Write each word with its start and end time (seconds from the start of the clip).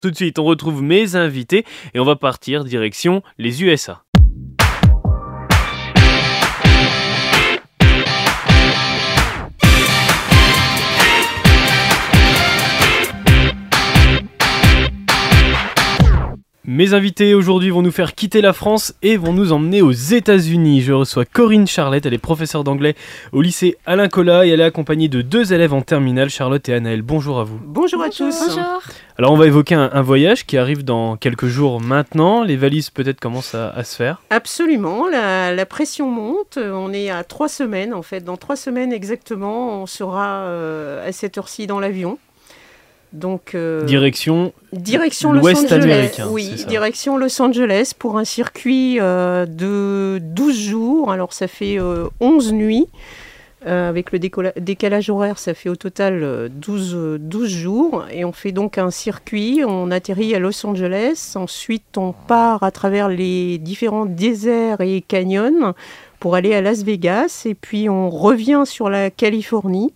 Tout 0.00 0.10
de 0.10 0.16
suite, 0.16 0.38
on 0.38 0.44
retrouve 0.44 0.82
mes 0.82 1.14
invités 1.14 1.64
et 1.92 2.00
on 2.00 2.04
va 2.04 2.16
partir 2.16 2.64
direction 2.64 3.22
les 3.36 3.62
USA. 3.62 4.02
Mes 16.72 16.94
invités 16.94 17.34
aujourd'hui 17.34 17.70
vont 17.70 17.82
nous 17.82 17.90
faire 17.90 18.14
quitter 18.14 18.40
la 18.40 18.52
France 18.52 18.94
et 19.02 19.16
vont 19.16 19.32
nous 19.32 19.52
emmener 19.52 19.82
aux 19.82 19.90
États-Unis. 19.90 20.82
Je 20.82 20.92
reçois 20.92 21.24
Corinne 21.24 21.66
Charlotte, 21.66 22.06
elle 22.06 22.14
est 22.14 22.18
professeure 22.18 22.62
d'anglais 22.62 22.94
au 23.32 23.42
lycée 23.42 23.76
Alain 23.86 24.06
Colas 24.06 24.46
et 24.46 24.50
elle 24.50 24.60
est 24.60 24.64
accompagnée 24.64 25.08
de 25.08 25.20
deux 25.20 25.52
élèves 25.52 25.74
en 25.74 25.82
terminale, 25.82 26.30
Charlotte 26.30 26.68
et 26.68 26.74
Anaël. 26.74 27.02
Bonjour 27.02 27.40
à 27.40 27.42
vous. 27.42 27.58
Bonjour, 27.64 28.00
à 28.04 28.08
tous. 28.08 28.38
Bonjour. 28.46 28.82
Alors 29.18 29.32
on 29.32 29.36
va 29.36 29.48
évoquer 29.48 29.74
un, 29.74 30.00
voyage 30.00 30.46
qui 30.46 30.56
arrive 30.58 30.84
dans 30.84 31.16
quelques 31.16 31.48
jours 31.48 31.80
maintenant. 31.80 32.44
Les 32.44 32.56
valises 32.56 32.90
peut-être 32.90 33.18
commencent 33.18 33.56
à, 33.56 33.82
se 33.82 33.96
faire. 33.96 34.22
Absolument, 34.30 35.08
la, 35.08 35.66
pression 35.66 36.08
monte. 36.08 36.56
On 36.56 36.92
est 36.92 37.10
à 37.10 37.24
trois 37.24 37.48
semaines 37.48 37.92
en 37.92 38.02
fait. 38.02 38.20
Dans 38.20 38.36
trois 38.36 38.54
semaines 38.54 38.92
exactement, 38.92 39.82
on 39.82 39.86
sera 39.86 40.44
euh, 40.44 41.08
à 41.08 41.10
cette 41.10 41.36
heure-ci 41.36 41.66
dans 41.66 41.80
l'avion. 41.80 42.16
Donc, 43.12 43.54
euh, 43.54 43.84
direction, 43.84 44.52
direction 44.72 45.32
Los 45.32 45.48
Angeles. 45.48 46.22
Oui, 46.30 46.64
direction 46.68 47.16
Los 47.16 47.42
Angeles 47.42 47.92
pour 47.98 48.18
un 48.18 48.24
circuit 48.24 48.98
euh, 49.00 49.46
de 49.46 50.20
12 50.22 50.56
jours. 50.56 51.10
Alors, 51.10 51.32
ça 51.32 51.48
fait 51.48 51.78
11 51.80 52.48
euh, 52.48 52.52
nuits. 52.52 52.86
avec 53.66 54.12
le 54.12 54.20
décalage 54.60 55.10
horaire, 55.10 55.38
ça 55.38 55.54
fait 55.54 55.68
au 55.68 55.74
total 55.74 56.48
12, 56.50 57.18
12 57.20 57.48
jours. 57.48 58.06
Et 58.12 58.24
on 58.24 58.32
fait 58.32 58.52
donc 58.52 58.78
un 58.78 58.92
circuit. 58.92 59.62
On 59.66 59.90
atterrit 59.90 60.34
à 60.36 60.38
Los 60.38 60.64
Angeles. 60.64 61.32
Ensuite, 61.34 61.98
on 61.98 62.12
part 62.12 62.62
à 62.62 62.70
travers 62.70 63.08
les 63.08 63.58
différents 63.58 64.06
déserts 64.06 64.80
et 64.82 65.02
canyons 65.06 65.74
pour 66.20 66.36
aller 66.36 66.54
à 66.54 66.60
Las 66.60 66.84
Vegas. 66.84 67.42
Et 67.44 67.56
puis, 67.56 67.88
on 67.88 68.08
revient 68.08 68.62
sur 68.66 68.88
la 68.88 69.10
Californie. 69.10 69.92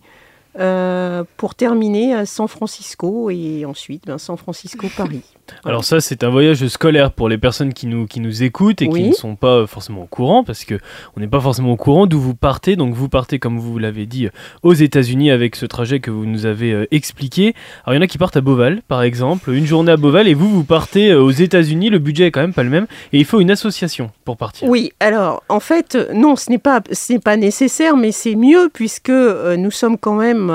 Euh, 0.57 1.25
pour 1.35 1.53
terminer 1.53 2.13
à 2.13 2.25
San 2.25 2.47
Francisco 2.47 3.29
et 3.29 3.65
ensuite 3.65 4.05
ben, 4.05 4.17
San 4.17 4.37
Francisco-Paris. 4.37 5.21
Alors 5.63 5.83
ça, 5.83 5.99
c'est 5.99 6.23
un 6.23 6.29
voyage 6.29 6.67
scolaire 6.67 7.11
pour 7.11 7.29
les 7.29 7.37
personnes 7.37 7.73
qui 7.73 7.87
nous, 7.87 8.07
qui 8.07 8.19
nous 8.19 8.43
écoutent 8.43 8.81
et 8.81 8.89
qui 8.89 9.03
ne 9.03 9.13
sont 9.13 9.35
pas 9.35 9.67
forcément 9.67 10.03
au 10.03 10.07
courant, 10.07 10.43
parce 10.43 10.65
que 10.65 10.75
on 11.15 11.19
n'est 11.19 11.27
pas 11.27 11.39
forcément 11.39 11.71
au 11.71 11.75
courant 11.75 12.05
d'où 12.05 12.19
vous 12.19 12.35
partez. 12.35 12.75
Donc 12.75 12.93
vous 12.93 13.09
partez, 13.09 13.39
comme 13.39 13.59
vous 13.59 13.77
l'avez 13.77 14.05
dit, 14.05 14.27
aux 14.63 14.73
États-Unis 14.73 15.31
avec 15.31 15.55
ce 15.55 15.65
trajet 15.65 15.99
que 15.99 16.11
vous 16.11 16.25
nous 16.25 16.45
avez 16.45 16.71
euh, 16.71 16.87
expliqué. 16.91 17.53
Alors 17.83 17.93
il 17.93 17.97
y 17.97 17.99
en 17.99 18.03
a 18.03 18.07
qui 18.07 18.17
partent 18.17 18.37
à 18.37 18.41
Beauval, 18.41 18.81
par 18.87 19.03
exemple, 19.03 19.51
une 19.51 19.65
journée 19.65 19.91
à 19.91 19.97
Beauval, 19.97 20.27
et 20.27 20.33
vous, 20.33 20.49
vous 20.49 20.63
partez 20.63 21.11
euh, 21.11 21.21
aux 21.21 21.31
États-Unis. 21.31 21.89
Le 21.89 21.99
budget 21.99 22.27
est 22.27 22.31
quand 22.31 22.41
même 22.41 22.53
pas 22.53 22.63
le 22.63 22.69
même, 22.69 22.87
et 23.13 23.19
il 23.19 23.25
faut 23.25 23.39
une 23.39 23.51
association 23.51 24.11
pour 24.23 24.37
partir. 24.37 24.67
Oui, 24.67 24.91
alors 24.99 25.43
en 25.49 25.59
fait, 25.59 25.97
non, 26.13 26.35
ce 26.35 26.49
n'est 26.49 26.57
pas, 26.57 26.81
pas 27.23 27.37
nécessaire, 27.37 27.97
mais 27.97 28.11
c'est 28.11 28.35
mieux 28.35 28.69
puisque 28.73 29.09
euh, 29.09 29.57
nous 29.57 29.71
sommes 29.71 29.97
quand 29.97 30.15
même 30.15 30.51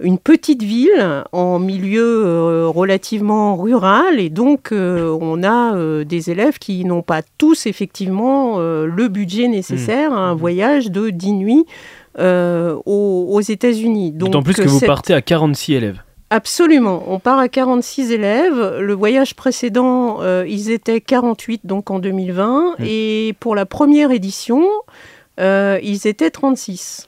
une 0.00 0.18
petite 0.18 0.62
ville 0.62 1.24
en 1.32 1.58
milieu 1.58 2.68
relativement 2.68 3.56
rural 3.56 4.20
et 4.20 4.28
donc 4.28 4.72
euh, 4.72 5.16
on 5.20 5.42
a 5.42 5.74
euh, 5.74 6.04
des 6.04 6.30
élèves 6.30 6.58
qui 6.58 6.84
n'ont 6.84 7.02
pas 7.02 7.22
tous 7.38 7.66
effectivement 7.66 8.56
euh, 8.58 8.86
le 8.86 9.08
budget 9.08 9.48
nécessaire 9.48 10.12
à 10.12 10.18
un 10.18 10.34
mmh. 10.34 10.38
voyage 10.38 10.90
de 10.90 11.10
10 11.10 11.32
nuits 11.32 11.66
aux, 12.18 13.40
États-Unis. 13.42 14.12
D'autant 14.12 14.42
plus 14.42 14.54
que 14.54 14.62
vous 14.62 14.80
partez 14.80 15.12
à 15.12 15.20
46 15.20 15.74
élèves. 15.74 16.02
Absolument, 16.30 17.04
on 17.08 17.18
part 17.18 17.38
à 17.38 17.48
46 17.48 18.10
élèves. 18.10 18.78
Le 18.80 18.94
voyage 18.94 19.34
précédent, 19.34 20.20
ils 20.46 20.70
étaient 20.70 21.02
48 21.02 21.66
donc 21.66 21.90
en 21.90 21.98
2020 21.98 22.76
mmh. 22.78 22.84
et 22.86 23.34
pour 23.38 23.54
la 23.54 23.66
première 23.66 24.12
édition, 24.12 24.66
ils 25.38 26.06
étaient 26.06 26.30
36. 26.30 27.06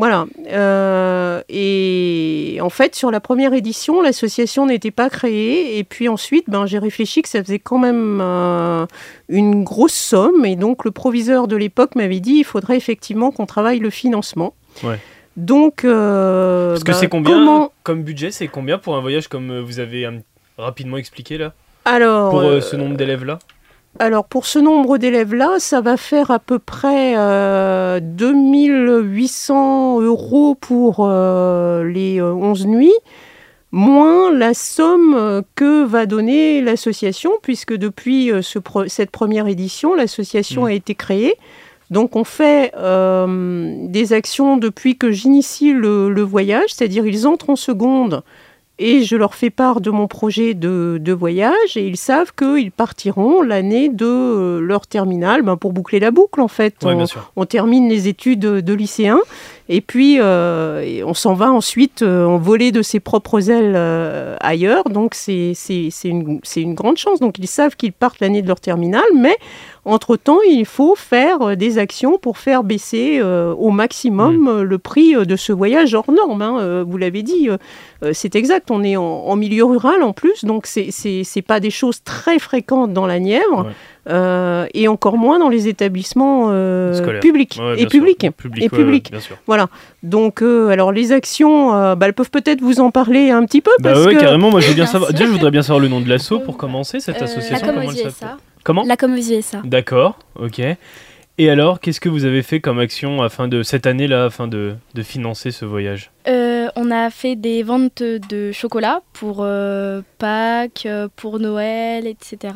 Voilà. 0.00 0.24
Euh, 0.50 1.42
et 1.50 2.58
en 2.62 2.70
fait, 2.70 2.94
sur 2.94 3.10
la 3.10 3.20
première 3.20 3.52
édition, 3.52 4.00
l'association 4.00 4.64
n'était 4.64 4.90
pas 4.90 5.10
créée. 5.10 5.78
Et 5.78 5.84
puis 5.84 6.08
ensuite, 6.08 6.46
ben, 6.48 6.64
j'ai 6.64 6.78
réfléchi 6.78 7.20
que 7.20 7.28
ça 7.28 7.44
faisait 7.44 7.58
quand 7.58 7.78
même 7.78 8.18
euh, 8.22 8.86
une 9.28 9.62
grosse 9.62 9.92
somme. 9.92 10.46
Et 10.46 10.56
donc, 10.56 10.86
le 10.86 10.90
proviseur 10.90 11.48
de 11.48 11.56
l'époque 11.56 11.96
m'avait 11.96 12.20
dit 12.20 12.36
il 12.36 12.44
faudrait 12.44 12.78
effectivement 12.78 13.30
qu'on 13.30 13.44
travaille 13.44 13.78
le 13.78 13.90
financement. 13.90 14.54
Donc. 15.36 15.84
Euh, 15.84 16.70
Parce 16.70 16.84
que 16.84 16.94
c'est 16.94 17.08
ben, 17.08 17.22
combien 17.22 17.68
comme 17.82 18.02
budget 18.02 18.30
C'est 18.30 18.48
combien 18.48 18.78
pour 18.78 18.96
un 18.96 19.02
voyage 19.02 19.28
comme 19.28 19.60
vous 19.60 19.80
avez 19.80 20.08
rapidement 20.56 20.96
expliqué 20.96 21.36
là? 21.36 21.52
Alors. 21.84 22.30
Pour 22.30 22.62
ce 22.62 22.74
nombre 22.76 22.96
d'élèves 22.96 23.26
là 23.26 23.38
alors 23.98 24.24
pour 24.24 24.46
ce 24.46 24.58
nombre 24.58 24.98
d'élèves-là, 24.98 25.58
ça 25.58 25.80
va 25.80 25.96
faire 25.96 26.30
à 26.30 26.38
peu 26.38 26.58
près 26.58 27.14
2800 28.00 30.00
euh, 30.00 30.04
euros 30.04 30.54
pour 30.54 31.00
euh, 31.00 31.84
les 31.84 32.22
11 32.22 32.62
euh, 32.62 32.68
nuits, 32.68 32.92
moins 33.72 34.32
la 34.32 34.54
somme 34.54 35.42
que 35.56 35.84
va 35.84 36.06
donner 36.06 36.60
l'association, 36.60 37.32
puisque 37.42 37.74
depuis 37.74 38.30
cette 38.86 39.10
première 39.10 39.48
édition, 39.48 39.94
l'association 39.94 40.62
mmh. 40.62 40.66
a 40.66 40.72
été 40.72 40.94
créée. 40.94 41.34
Donc 41.90 42.14
on 42.14 42.22
fait 42.22 42.72
des 43.90 44.12
actions 44.12 44.56
depuis 44.56 44.96
que 44.96 45.10
j'initie 45.10 45.72
le 45.72 46.22
voyage, 46.22 46.72
c'est-à-dire 46.72 47.04
ils 47.04 47.26
entrent 47.26 47.50
en 47.50 47.56
seconde 47.56 48.22
et 48.80 49.04
je 49.04 49.14
leur 49.14 49.34
fais 49.34 49.50
part 49.50 49.80
de 49.80 49.90
mon 49.90 50.08
projet 50.08 50.54
de, 50.54 51.12
voyage 51.12 51.76
et 51.76 51.86
ils 51.86 51.96
savent 51.96 52.32
qu'ils 52.34 52.72
partiront 52.72 53.42
l'année 53.42 53.88
de 53.88 54.06
euh, 54.06 54.60
leur 54.60 54.86
terminale 54.86 55.42
ben, 55.42 55.56
pour 55.56 55.72
boucler 55.72 56.00
la 56.00 56.10
boucle 56.10 56.40
en 56.40 56.48
fait. 56.48 56.74
on, 57.36 57.44
termine 57.44 57.88
les 57.88 58.08
études 58.08 58.40
de 58.40 58.74
lycéens 58.74 59.20
et 59.72 59.80
puis 59.80 60.16
euh, 60.18 61.00
on 61.06 61.14
s'en 61.14 61.34
va 61.34 61.52
ensuite 61.52 62.02
euh, 62.02 62.26
en 62.26 62.38
voler 62.38 62.72
de 62.72 62.82
ses 62.82 62.98
propres 62.98 63.50
ailes 63.50 63.76
ailleurs. 64.40 64.82
Donc 64.90 65.14
c'est 65.14 65.54
une, 66.02 66.40
une 66.56 66.74
grande 66.74 66.96
chance. 66.96 67.20
Donc 67.20 67.38
ils 67.38 67.46
savent 67.46 67.76
qu'ils 67.76 67.92
partent 67.92 68.18
l'année 68.18 68.42
de 68.42 68.48
leur 68.48 68.58
terminale, 68.58 69.04
mais 69.16 69.36
entre-temps, 69.84 70.40
il 70.46 70.66
faut 70.66 70.96
faire 70.96 71.56
des 71.56 71.78
actions 71.78 72.18
pour 72.18 72.36
faire 72.36 72.64
baisser 72.64 73.22
au 73.22 73.70
maximum 73.70 74.38
mmh. 74.38 74.62
le 74.62 74.78
prix 74.78 75.14
de 75.14 75.36
ce 75.36 75.52
voyage 75.52 75.94
hors 75.94 76.10
norme. 76.10 76.42
Hein. 76.42 76.82
Vous 76.82 76.98
l'avez 76.98 77.22
dit, 77.22 77.48
c'est 78.12 78.34
exact 78.34 78.70
on 78.72 78.82
est 78.82 78.96
en, 78.96 79.36
milieu 79.36 79.64
rural 79.64 80.02
en 80.02 80.12
plus, 80.12 80.44
donc 80.44 80.66
c'est 80.66 80.90
n'est 81.04 81.42
pas 81.42 81.60
des 81.60 81.70
choses 81.70 82.02
très 82.02 82.40
fréquentes 82.40 82.92
dans 82.92 83.06
la 83.06 83.20
Nièvre. 83.20 83.70
Euh, 84.08 84.66
et 84.72 84.88
encore 84.88 85.18
moins 85.18 85.38
dans 85.38 85.50
les 85.50 85.68
établissements 85.68 86.46
euh, 86.48 87.20
publics 87.20 87.60
et 87.76 87.86
publics 87.86 88.24
et 88.24 88.68
publics. 88.68 89.12
Voilà. 89.46 89.68
Donc, 90.02 90.42
euh, 90.42 90.68
alors 90.68 90.90
les 90.90 91.12
actions, 91.12 91.70
bah, 91.94 92.06
elles 92.06 92.14
peuvent 92.14 92.30
peut-être 92.30 92.60
vous 92.62 92.80
en 92.80 92.90
parler 92.90 93.30
un 93.30 93.44
petit 93.44 93.60
peu. 93.60 93.70
Bah 93.80 93.92
parce 93.92 94.06
carrément. 94.16 94.50
Moi, 94.50 94.60
je 94.60 94.72
bien 94.72 94.86
savoir. 94.86 95.12
Déjà, 95.12 95.26
je 95.26 95.30
voudrais 95.30 95.50
bien 95.50 95.62
savoir 95.62 95.80
le 95.80 95.88
nom 95.88 96.00
de 96.00 96.08
l'assaut 96.08 96.40
pour 96.40 96.56
commencer 96.56 97.00
cette 97.00 97.20
association. 97.20 97.66
La 97.66 97.72
Comment 97.72 97.92
USA. 97.92 98.36
Comment 98.64 98.84
La 98.84 98.96
USA. 99.18 99.60
D'accord. 99.64 100.18
Ok. 100.38 100.60
Et 101.38 101.48
alors, 101.48 101.80
qu'est-ce 101.80 102.00
que 102.00 102.10
vous 102.10 102.26
avez 102.26 102.42
fait 102.42 102.60
comme 102.60 102.78
action 102.78 103.22
afin 103.22 103.48
de 103.48 103.62
cette 103.62 103.86
année-là, 103.86 104.26
afin 104.26 104.46
de, 104.46 104.74
de, 104.92 105.02
financer 105.02 105.52
ce 105.52 105.64
voyage 105.64 106.10
euh, 106.28 106.68
On 106.76 106.90
a 106.90 107.08
fait 107.08 107.34
des 107.34 107.62
ventes 107.62 108.02
de 108.02 108.52
chocolat 108.52 109.00
pour 109.14 109.38
euh, 109.40 110.02
Pâques, 110.18 110.86
pour 111.16 111.38
Noël, 111.38 112.06
etc. 112.06 112.52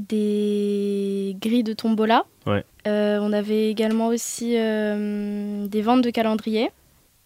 Des 0.00 1.36
grilles 1.40 1.64
de 1.64 1.72
tombola. 1.72 2.24
Ouais. 2.46 2.64
on 2.84 3.32
avait 3.32 3.70
également 3.70 4.08
aussi 4.08 4.52
des 4.52 5.82
ventes 5.82 6.02
de 6.02 6.10
calendrier. 6.10 6.70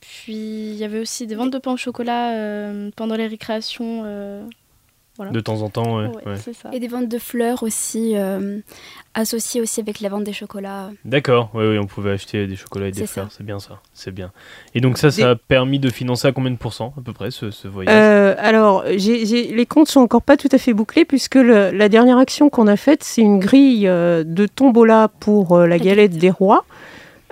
Puis 0.01 0.71
il 0.71 0.77
y 0.77 0.85
avait 0.85 1.01
aussi 1.01 1.27
des 1.27 1.35
ventes 1.35 1.53
de 1.53 1.59
pain 1.59 1.73
au 1.73 1.77
chocolat 1.77 2.35
pendant 2.97 3.17
les 3.17 3.27
récréations 3.27 4.05
de 5.31 5.41
temps 5.41 5.63
en 5.63 5.71
temps, 5.71 5.99
ouais. 5.99 6.11
Et 6.73 6.81
des 6.81 6.89
ventes 6.89 7.09
de 7.09 7.19
fleurs 7.19 7.63
aussi, 7.63 8.13
euh, 8.17 8.59
associées 9.15 9.61
aussi 9.61 9.81
avec 9.81 10.01
la 10.01 10.09
vente 10.09 10.25
des 10.25 10.33
chocolats. 10.33 10.91
D'accord, 11.05 11.51
oui, 11.55 11.65
oui, 11.67 11.79
on 11.79 11.87
pouvait 11.87 12.13
acheter 12.13 12.47
des 12.47 12.57
chocolats 12.57 12.89
et 12.89 12.93
des 12.93 13.07
fleurs, 13.07 13.29
c'est 13.31 13.45
bien 13.45 13.59
ça, 13.59 13.81
c'est 13.93 14.13
bien. 14.13 14.33
Et 14.75 14.81
donc 14.81 14.99
ça, 14.99 15.11
ça 15.11 15.31
a 15.31 15.37
permis 15.37 15.79
de 15.79 15.91
financer 15.91 16.29
à 16.29 16.33
combien 16.33 16.51
de 16.51 16.57
pourcents 16.57 16.95
à 16.99 17.01
peu 17.01 17.13
près 17.13 17.31
ce, 17.31 17.69
voyage? 17.69 17.95
Euh, 17.95 18.35
Alors, 18.39 18.85
les 18.85 19.67
comptes 19.67 19.89
sont 19.89 20.01
encore 20.01 20.23
pas 20.23 20.37
tout 20.37 20.49
à 20.53 20.59
fait 20.59 20.73
bouclés 20.73 21.05
puisque 21.05 21.37
la 21.37 21.89
dernière 21.89 22.19
action 22.19 22.51
qu'on 22.51 22.67
a 22.67 22.77
faite, 22.77 23.05
c'est 23.05 23.23
une 23.23 23.39
grille 23.39 23.87
euh, 23.87 24.25
de 24.25 24.47
tombola 24.47 25.09
pour 25.21 25.59
la 25.59 25.79
galette 25.79 26.17
des 26.17 26.31
rois. 26.31 26.65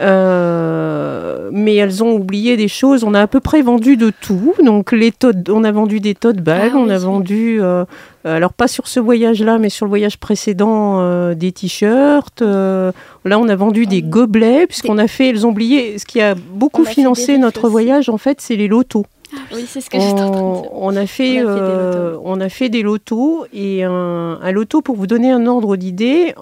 Euh, 0.00 1.50
mais 1.52 1.74
elles 1.74 2.04
ont 2.04 2.12
oublié 2.12 2.56
des 2.56 2.68
choses. 2.68 3.02
On 3.02 3.14
a 3.14 3.20
à 3.20 3.26
peu 3.26 3.40
près 3.40 3.62
vendu 3.62 3.96
de 3.96 4.10
tout. 4.10 4.54
Donc 4.62 4.92
les 4.92 5.12
on 5.48 5.64
a 5.64 5.72
vendu 5.72 6.00
des 6.00 6.14
tote 6.14 6.36
bags, 6.36 6.72
ah 6.74 6.78
on 6.78 6.88
a 6.88 6.98
vendu, 6.98 7.58
euh, 7.60 7.84
alors 8.24 8.52
pas 8.52 8.68
sur 8.68 8.86
ce 8.86 9.00
voyage-là, 9.00 9.58
mais 9.58 9.70
sur 9.70 9.86
le 9.86 9.90
voyage 9.90 10.18
précédent, 10.18 11.00
euh, 11.00 11.34
des 11.34 11.52
t-shirts. 11.52 12.42
là, 12.42 12.92
on 13.24 13.48
a 13.48 13.56
vendu 13.56 13.86
des 13.86 14.02
ah 14.04 14.08
gobelets 14.08 14.66
puisqu'on 14.66 14.98
a 14.98 15.08
fait. 15.08 15.30
Elles 15.30 15.46
ont 15.46 15.50
oublié. 15.50 15.98
Ce 15.98 16.04
qui 16.04 16.20
a 16.20 16.34
beaucoup 16.34 16.84
financé 16.84 17.38
notre 17.38 17.68
voyage, 17.68 18.08
en 18.08 18.18
fait, 18.18 18.40
c'est 18.40 18.56
les 18.56 18.68
lotos. 18.68 19.06
Ah 19.34 19.40
Oui, 19.52 19.66
c'est 19.68 19.80
ce 19.80 19.90
que 19.90 19.98
j'étais 19.98 20.22
en 20.22 20.30
train 20.30 20.52
de 20.52 20.62
dire. 20.62 20.70
On 20.72 20.96
a 20.96 21.06
fait, 21.06 21.42
on 21.42 22.40
a 22.40 22.48
fait, 22.48 22.68
des, 22.68 22.82
lotos 22.82 23.46
et 23.52 23.82
un, 23.82 24.52
loto, 24.52 24.80
pour 24.80 24.94
vous 24.94 25.08
donner 25.08 25.32
un 25.32 25.46
ordre 25.46 25.76
d'idée, 25.76 26.34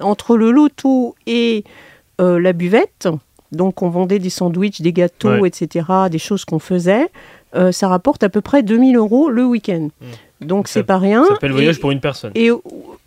entre 0.00 0.36
le 0.36 0.50
loto 0.50 1.14
et 1.26 1.64
la 2.20 2.52
buvette, 2.52 3.08
donc 3.52 3.82
on 3.82 3.88
vendait 3.88 4.18
des 4.18 4.30
sandwichs, 4.30 4.80
des 4.80 4.92
gâteaux, 4.92 5.46
etc., 5.46 5.86
des 6.10 6.18
choses 6.18 6.44
qu'on 6.44 6.58
faisait, 6.58 7.08
ça 7.70 7.88
rapporte 7.88 8.22
à 8.22 8.28
peu 8.28 8.40
près 8.40 8.62
2000 8.62 8.96
euros 8.96 9.30
le 9.30 9.44
week-end. 9.44 9.88
Mmh. 10.00 10.06
Donc 10.40 10.68
c'est 10.68 10.82
pas 10.82 10.98
rien. 10.98 11.24
Ça 11.24 11.34
s'appelle 11.34 11.52
voyage 11.52 11.80
pour 11.80 11.90
une 11.90 12.00
personne. 12.00 12.32
Et 12.34 12.50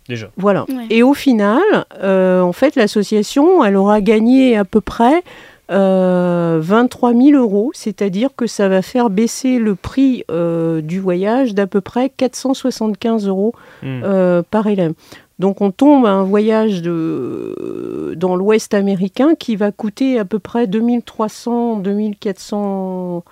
déjà. 0.08 0.30
Voilà. 0.36 0.66
Et 0.90 1.02
au 1.02 1.14
final, 1.14 1.62
euh, 2.02 2.40
en 2.40 2.52
fait, 2.52 2.76
l'association, 2.76 3.64
elle 3.64 3.76
aura 3.76 4.00
gagné 4.00 4.56
à 4.56 4.64
peu 4.64 4.80
près 4.80 5.22
23 5.68 5.74
euh, 5.76 7.22
000 7.30 7.42
euros, 7.42 7.70
c'est-à-dire 7.74 8.30
que 8.36 8.46
ça 8.46 8.68
va 8.68 8.82
faire 8.82 9.10
baisser 9.10 9.58
le 9.58 9.74
prix 9.74 10.24
euh, 10.30 10.80
du 10.82 11.00
voyage 11.00 11.54
d'à 11.54 11.66
peu 11.66 11.80
près 11.80 12.10
475 12.10 13.26
euros 13.26 13.54
hmm. 13.82 14.42
par 14.50 14.66
élève. 14.66 14.92
Donc 15.38 15.60
on 15.60 15.70
tombe 15.70 16.06
à 16.06 16.10
un 16.10 16.24
voyage 16.24 16.82
de, 16.82 18.14
dans 18.16 18.36
l'Ouest 18.36 18.74
américain 18.74 19.34
qui 19.34 19.56
va 19.56 19.72
coûter 19.72 20.18
à 20.18 20.24
peu 20.24 20.38
près 20.38 20.66
2300, 20.66 21.78
2400 21.78 23.24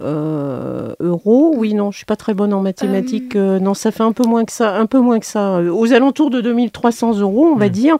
euh, 0.00 0.94
euros. 1.00 1.52
Oui, 1.56 1.74
non, 1.74 1.90
je 1.90 1.96
suis 1.96 2.06
pas 2.06 2.14
très 2.14 2.32
bonne 2.32 2.54
en 2.54 2.60
mathématiques. 2.60 3.34
Euh. 3.34 3.56
Euh, 3.56 3.58
non, 3.58 3.74
ça 3.74 3.90
fait 3.90 4.04
un 4.04 4.12
peu 4.12 4.22
moins 4.24 4.44
que 4.44 4.52
ça, 4.52 4.76
un 4.76 4.86
peu 4.86 5.00
moins 5.00 5.18
que 5.18 5.26
ça. 5.26 5.60
Aux 5.60 5.92
alentours 5.92 6.30
de 6.30 6.40
2300 6.40 7.18
euros, 7.18 7.46
on 7.52 7.56
va 7.56 7.66
mmh. 7.66 7.70
dire. 7.70 7.96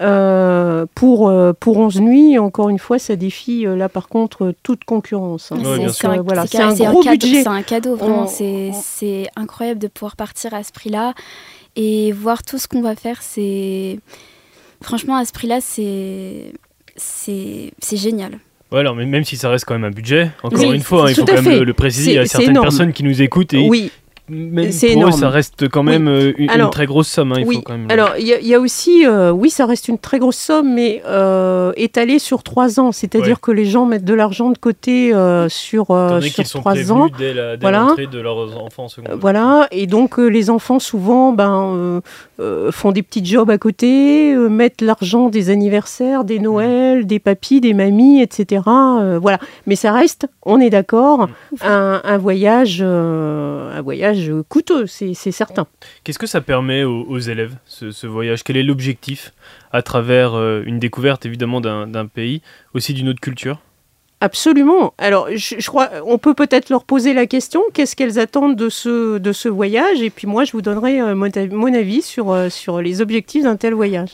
Mmh. 0.00 0.86
pour, 0.94 1.32
pour 1.60 1.76
11 1.76 2.00
nuits, 2.00 2.38
encore 2.38 2.68
une 2.68 2.78
fois, 2.78 2.98
ça 2.98 3.14
défie 3.14 3.64
là 3.64 3.88
par 3.88 4.08
contre 4.08 4.52
toute 4.62 4.84
concurrence. 4.84 5.52
Hein. 5.52 5.58
c'est 5.92 6.06
un, 6.06 6.22
voilà, 6.22 6.42
un, 6.42 6.74
gros 6.74 7.02
budget. 7.02 7.42
C'est 7.42 7.48
un 7.48 7.62
cadeau, 7.62 7.94
vraiment. 7.94 8.26
C'est 8.26 9.30
incroyable 9.36 9.78
de 9.78 9.88
pouvoir 9.88 10.16
partir 10.16 10.54
à 10.54 10.64
ce 10.64 10.72
prix-là 10.72 11.14
et 11.78 12.12
voir 12.12 12.42
tout 12.42 12.58
ce 12.58 12.68
qu'on 12.68 12.82
va 12.82 12.94
faire. 12.94 13.22
C'est 13.22 14.00
franchement 14.82 15.16
à 15.16 15.24
ce 15.24 15.32
prix-là, 15.32 15.60
c'est 15.62 16.52
c'est 16.96 17.96
génial. 17.96 18.38
Ouais, 18.70 18.80
alors, 18.80 18.94
mais 18.94 19.06
même 19.06 19.24
si 19.24 19.36
ça 19.36 19.48
reste 19.48 19.64
quand 19.64 19.74
même 19.74 19.84
un 19.84 19.90
budget, 19.90 20.30
encore 20.42 20.72
une 20.72 20.82
fois, 20.82 21.06
hein, 21.06 21.10
il 21.10 21.14
faut 21.14 21.24
quand 21.24 21.40
même 21.40 21.62
le, 21.62 21.72
préciser, 21.72 22.10
il 22.10 22.14
y 22.16 22.18
a 22.18 22.26
certaines 22.26 22.60
personnes 22.60 22.92
qui 22.92 23.02
nous 23.02 23.22
écoutent 23.22 23.54
et 23.54 23.66
oui 23.66 23.90
même 24.28 24.70
pour 24.70 24.84
énorme. 24.84 25.12
eux, 25.12 25.16
ça 25.16 25.30
reste 25.30 25.68
quand 25.68 25.82
même 25.82 26.08
euh, 26.08 26.32
une, 26.36 26.70
très 26.70 26.86
grosse 26.86 27.08
somme. 27.08 27.32
Hein, 27.32 27.40
il 27.40 27.46
oui. 27.46 27.56
faut 27.56 27.62
quand 27.62 27.76
même... 27.76 27.90
Alors, 27.90 28.12
il 28.18 28.26
y, 28.26 28.54
a 28.54 28.60
aussi, 28.60 29.06
euh, 29.06 29.30
oui, 29.30 29.50
ça 29.50 29.66
reste 29.66 29.88
une 29.88 29.98
très 29.98 30.18
grosse 30.18 30.36
somme, 30.36 30.74
mais 30.74 31.02
euh, 31.06 31.72
étalée 31.76 32.18
sur 32.18 32.42
trois 32.42 32.80
ans. 32.80 32.92
C'est-à-dire 32.92 33.40
que 33.40 33.50
les 33.50 33.64
gens 33.64 33.86
mettent 33.86 34.04
de 34.04 34.14
l'argent 34.14 34.50
de 34.50 34.58
côté 34.58 35.12
sur, 35.48 35.86
sur 36.20 36.60
trois 36.60 36.92
ans. 36.92 37.08
Dès 37.18 37.34
la, 37.34 37.56
dès 37.56 37.60
voilà. 37.60 37.94
de 37.98 38.18
leurs 38.20 38.56
enfants 38.62 38.86
Voilà, 39.18 39.66
et 39.70 39.86
donc 39.86 40.18
les 40.18 40.50
enfants, 40.50 40.78
souvent, 40.78 41.32
ben, 41.32 42.00
font 42.70 42.92
des 42.92 43.02
petits 43.02 43.24
jobs 43.24 43.50
à 43.50 43.58
côté, 43.58 44.34
mettent 44.34 44.80
l'argent 44.80 45.28
des 45.28 45.50
anniversaires, 45.50 46.24
des 46.24 46.38
Noëls, 46.38 47.06
des 47.06 47.18
papis, 47.18 47.60
des 47.60 47.74
mamies, 47.74 48.20
etc. 48.20 48.62
voilà. 49.20 49.38
Mais 49.66 49.76
ça 49.76 49.92
reste, 49.92 50.26
on 50.44 50.60
est 50.60 50.70
d'accord, 50.70 51.28
un, 51.62 52.00
un, 52.04 52.18
voyage, 52.18 52.82
un 52.82 53.80
voyage 53.82 54.17
coûteux, 54.48 54.86
c'est 54.86 55.14
certain. 55.14 55.66
Qu'est-ce 56.04 56.18
que 56.18 56.26
ça 56.26 56.40
permet 56.40 56.84
aux, 56.84 57.18
élèves, 57.18 57.56
ce, 57.66 58.06
voyage? 58.06 58.42
Quel 58.44 58.56
est 58.56 58.62
l'objectif 58.62 59.32
à 59.72 59.82
travers 59.82 60.34
euh, 60.34 60.62
une 60.64 60.78
découverte 60.78 61.26
évidemment 61.26 61.60
d'un 61.60 62.06
pays, 62.06 62.42
aussi 62.74 62.94
d'une 62.94 63.08
autre 63.08 63.20
culture? 63.20 63.60
Absolument. 64.20 64.94
Alors, 64.98 65.28
je, 65.32 65.64
crois, 65.68 65.90
on 66.04 66.18
peut 66.18 66.34
peut-être 66.34 66.70
leur 66.70 66.84
poser 66.84 67.14
la 67.14 67.26
question 67.26 67.62
qu'est-ce 67.72 67.94
qu'elles 67.94 68.18
attendent 68.18 68.56
de 68.56 68.68
ce, 68.68 69.18
de 69.18 69.32
ce 69.32 69.48
voyage? 69.48 70.02
Et 70.02 70.10
puis 70.10 70.26
moi, 70.26 70.44
je 70.44 70.52
vous 70.52 70.62
donnerai 70.62 71.00
euh, 71.00 71.14
mon, 71.14 71.74
avis 71.74 72.02
sur, 72.02 72.32
euh, 72.32 72.48
sur 72.48 72.80
les 72.80 73.00
objectifs 73.00 73.44
d'un 73.44 73.56
tel 73.56 73.74
voyage. 73.74 74.10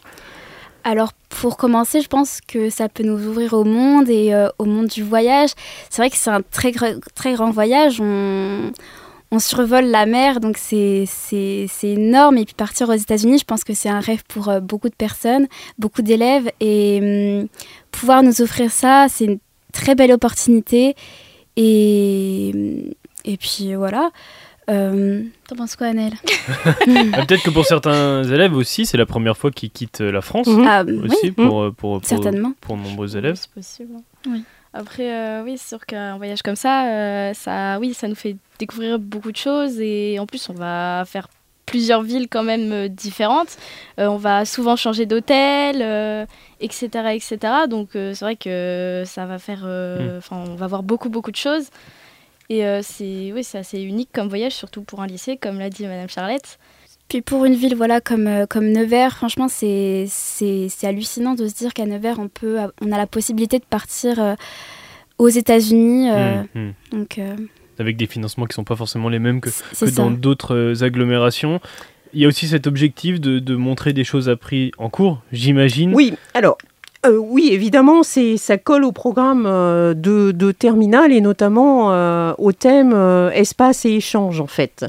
Alors 0.86 1.12
pour 1.30 1.56
commencer, 1.56 2.02
je 2.02 2.08
pense 2.08 2.40
que 2.46 2.68
ça 2.68 2.90
peut 2.90 3.04
nous 3.04 3.26
ouvrir 3.26 3.54
au 3.54 3.64
monde 3.64 4.10
et 4.10 4.34
au 4.58 4.66
monde 4.66 4.88
du 4.88 5.02
voyage. 5.02 5.50
C'est 5.88 6.02
vrai 6.02 6.10
que 6.10 6.16
c'est 6.16 6.28
un 6.28 6.42
très, 6.42 6.72
très 7.14 7.32
grand 7.32 7.50
voyage. 7.50 8.02
On, 8.02 8.70
on 9.30 9.38
survole 9.38 9.86
la 9.86 10.06
mer, 10.06 10.40
donc 10.40 10.56
c'est 10.58 11.06
énorme. 11.82 12.38
Et 12.38 12.44
puis 12.44 12.54
partir 12.54 12.88
aux 12.88 12.94
États-Unis, 12.94 13.38
je 13.38 13.44
pense 13.44 13.64
que 13.64 13.74
c'est 13.74 13.88
un 13.88 14.00
rêve 14.00 14.22
pour 14.28 14.48
euh, 14.48 14.60
beaucoup 14.60 14.88
de 14.88 14.94
personnes, 14.94 15.46
beaucoup 15.78 16.02
d'élèves. 16.02 16.50
Et 16.60 17.40
hum, 17.40 17.48
pouvoir 17.90 18.22
nous 18.22 18.40
offrir 18.42 18.70
ça, 18.70 19.06
c'est 19.08 19.24
une 19.24 19.38
très 19.72 19.94
belle 19.94 20.12
opportunité. 20.12 20.94
Et, 21.56 22.52
hum, 22.54 22.94
et 23.24 23.36
puis 23.36 23.74
voilà. 23.74 24.10
Euh, 24.70 25.22
T'en 25.46 25.56
penses 25.56 25.76
quoi, 25.76 25.88
Annelle 25.88 26.14
ah, 26.64 26.72
Peut-être 27.26 27.42
que 27.42 27.50
pour 27.50 27.66
certains 27.66 28.24
élèves 28.24 28.54
aussi, 28.54 28.86
c'est 28.86 28.96
la 28.96 29.04
première 29.04 29.36
fois 29.36 29.50
qu'ils 29.50 29.70
quittent 29.70 30.00
la 30.00 30.22
France. 30.22 30.46
Mhm. 30.46 30.66
Ah, 30.66 30.84
aussi, 31.04 31.32
pour, 31.32 31.46
pour, 31.46 32.00
pour, 32.00 32.04
Certainement. 32.04 32.52
Pour 32.60 32.76
nombreux 32.76 33.16
élèves. 33.16 33.34
C'est 33.34 33.50
possible. 33.50 33.94
Oui. 34.26 34.42
Après, 34.76 35.14
euh, 35.14 35.44
oui, 35.44 35.56
c'est 35.56 35.68
sûr 35.68 35.86
qu'un 35.86 36.16
voyage 36.16 36.42
comme 36.42 36.56
ça, 36.56 36.88
euh, 36.88 37.32
ça, 37.32 37.78
oui, 37.78 37.94
ça 37.94 38.08
nous 38.08 38.16
fait 38.16 38.36
découvrir 38.58 38.98
beaucoup 38.98 39.30
de 39.30 39.36
choses 39.36 39.80
et 39.80 40.18
en 40.18 40.26
plus, 40.26 40.48
on 40.48 40.52
va 40.52 41.04
faire 41.06 41.28
plusieurs 41.64 42.02
villes 42.02 42.28
quand 42.28 42.42
même 42.42 42.72
euh, 42.72 42.88
différentes. 42.88 43.56
on 43.98 44.16
va 44.16 44.44
souvent 44.44 44.74
changer 44.74 45.06
d'hôtel, 45.06 46.26
etc., 46.60 46.88
etc. 47.12 47.38
Donc, 47.68 47.90
c'est 47.92 48.20
vrai 48.20 48.34
que 48.34 49.04
ça 49.06 49.26
va 49.26 49.38
faire, 49.38 49.64
mm. 49.64 50.18
enfin, 50.18 50.42
on 50.44 50.56
va 50.56 50.66
voir 50.66 50.82
beaucoup, 50.82 51.08
beaucoup 51.08 51.30
de 51.30 51.36
choses. 51.36 51.68
Et 52.50 52.62
c'est, 52.82 53.32
oui, 53.32 53.44
c'est 53.44 53.58
assez 53.58 53.80
unique 53.80 54.10
comme 54.12 54.28
voyage, 54.28 54.52
surtout 54.52 54.82
pour 54.82 55.00
un 55.02 55.06
lycée, 55.06 55.36
comme 55.36 55.60
l'a 55.60 55.70
dit 55.70 55.86
Madame 55.86 56.08
Charlotte. 56.08 56.58
Puis 57.08 57.22
pour 57.22 57.44
une 57.44 57.54
ville 57.54 57.76
voilà 57.76 58.00
comme, 58.00 58.26
euh, 58.26 58.46
comme 58.46 58.66
Nevers, 58.70 59.16
franchement, 59.16 59.48
c'est, 59.48 60.06
c'est, 60.08 60.68
hallucinant 60.84 61.34
de 61.34 61.46
se 61.46 61.54
dire 61.54 61.74
qu'à 61.74 61.86
Nevers, 61.86 62.18
on, 62.18 62.28
peut, 62.28 62.58
on 62.80 62.92
a 62.92 62.96
la 62.96 63.06
possibilité 63.06 63.58
de 63.58 63.64
partir 63.64 64.18
euh, 64.18 64.34
aux 65.18 65.28
États-Unis. 65.28 66.10
Euh, 66.10 66.42
mmh, 66.54 66.60
mmh. 66.60 66.72
donc, 66.92 67.20
Avec 67.78 67.96
des 67.96 68.06
financements 68.06 68.46
qui 68.46 68.52
ne 68.52 68.54
sont 68.54 68.64
pas 68.64 68.76
forcément 68.76 69.08
les 69.08 69.18
mêmes 69.18 69.40
que, 69.40 69.50
que 69.50 69.94
dans 69.94 70.10
d'autres 70.10 70.82
agglomérations. 70.82 71.60
Il 72.14 72.20
y 72.20 72.24
a 72.24 72.28
aussi 72.28 72.46
cet 72.46 72.66
objectif 72.66 73.20
de, 73.20 73.38
de 73.38 73.56
montrer 73.56 73.92
des 73.92 74.04
choses 74.04 74.28
apprises 74.28 74.70
en 74.78 74.88
cours, 74.88 75.20
j'imagine. 75.32 75.94
Oui, 75.94 76.14
alors 76.32 76.58
oui, 77.06 77.50
évidemment, 77.52 78.02
c'est 78.02 78.38
ça 78.38 78.56
colle 78.56 78.82
au 78.82 78.92
programme 78.92 79.44
de, 79.44 80.32
de 80.32 80.52
terminal 80.52 81.12
et 81.12 81.20
notamment 81.20 82.34
au 82.38 82.52
thème 82.52 82.94
espace 83.34 83.84
et 83.84 83.90
échange 83.90 84.40
en 84.40 84.46
fait. 84.46 84.86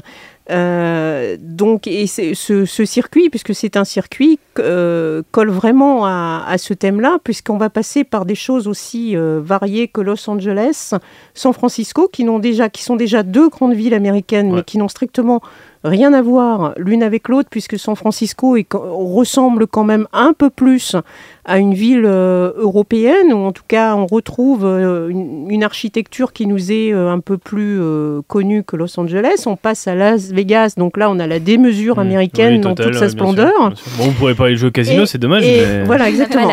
Euh, 0.50 1.36
donc, 1.40 1.86
et 1.86 2.06
ce, 2.06 2.64
ce, 2.64 2.84
circuit, 2.84 3.30
puisque 3.30 3.54
c'est 3.54 3.76
un 3.76 3.84
circuit, 3.84 4.38
euh, 4.58 5.22
colle 5.32 5.50
vraiment 5.50 6.06
à, 6.06 6.54
ce 6.58 6.72
thème-là, 6.72 7.18
puisqu'on 7.24 7.56
va 7.56 7.70
passer 7.70 8.04
par 8.04 8.24
des 8.24 8.34
choses 8.34 8.68
aussi 8.68 9.16
euh, 9.16 9.40
variées 9.42 9.88
que 9.88 10.00
Los 10.00 10.28
Angeles, 10.30 10.94
San 11.34 11.52
Francisco, 11.52 12.08
qui, 12.08 12.24
déjà, 12.40 12.68
qui 12.68 12.82
sont 12.82 12.96
déjà 12.96 13.22
deux 13.22 13.48
grandes 13.48 13.74
villes 13.74 13.94
américaines, 13.94 14.52
mais 14.52 14.62
qui 14.62 14.78
n'ont 14.78 14.88
strictement 14.88 15.40
rien 15.84 16.12
à 16.12 16.22
voir 16.22 16.74
l'une 16.76 17.02
avec 17.02 17.28
l'autre, 17.28 17.48
puisque 17.50 17.78
San 17.78 17.96
Francisco 17.96 18.56
ressemble 18.72 19.66
quand 19.66 19.84
même 19.84 20.06
un 20.12 20.32
peu 20.32 20.50
plus 20.50 20.96
à 21.46 21.58
une 21.58 21.74
ville 21.74 22.04
euh, 22.04 22.50
européenne, 22.56 23.32
ou 23.32 23.46
en 23.46 23.52
tout 23.52 23.62
cas 23.66 23.94
on 23.94 24.06
retrouve 24.06 24.64
euh, 24.64 25.08
une, 25.08 25.62
architecture 25.62 26.32
qui 26.32 26.46
nous 26.46 26.72
est 26.72 26.92
euh, 26.92 27.10
un 27.10 27.20
peu 27.20 27.38
plus 27.38 27.80
connue 28.26 28.64
que 28.64 28.76
Los 28.76 28.98
Angeles. 28.98 29.44
On 29.46 29.56
passe 29.56 29.86
à 29.86 29.94
Las 29.94 30.32
Vegas, 30.32 30.74
donc 30.76 30.96
là 30.96 31.08
on 31.10 31.18
a 31.18 31.26
la 31.26 31.38
démesure 31.38 31.96
mmh. 31.96 32.00
américaine 32.00 32.60
dans 32.60 32.74
toute 32.74 32.94
sa 32.94 33.08
splendeur. 33.08 33.52
bon, 33.96 34.06
on 34.08 34.12
pourrait 34.12 34.34
pas 34.34 34.46
aller 34.46 34.56
jouer 34.56 34.68
au 34.68 34.72
casino, 34.72 35.06
c'est 35.06 35.18
dommage. 35.18 35.44
Voilà, 35.86 36.08
exactement. 36.08 36.50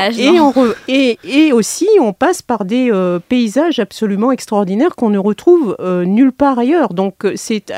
et, 0.88 1.18
et, 1.24 1.52
aussi 1.52 1.88
on 2.00 2.14
passe 2.14 2.42
par 2.42 2.64
des 2.64 2.92
paysages 3.28 3.80
absolument 3.80 4.32
extraordinaires 4.32 4.96
qu'on 4.96 5.10
ne 5.10 5.18
retrouve 5.18 5.76
nulle 6.06 6.32
part 6.32 6.60
ailleurs. 6.60 6.94
Donc 6.94 7.26
c'est 7.36 7.74